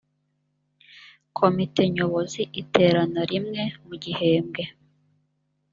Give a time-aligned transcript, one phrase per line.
[1.37, 4.63] komite nyobozi iterana rimwe buri gihembwe